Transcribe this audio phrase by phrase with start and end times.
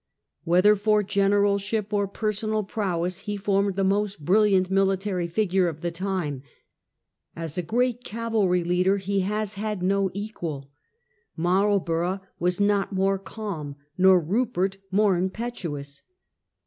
[0.45, 5.91] Whether for generalship or personal prowess he formed the most brilliant military figure of the
[5.91, 6.41] time.
[7.35, 10.71] As a great cavalry leader he has had no equal.
[11.37, 16.01] Marlborough was not more calm nor Rupert more impetuous.